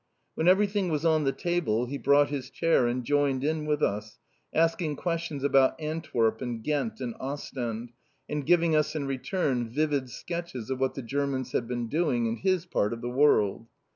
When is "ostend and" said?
7.19-8.43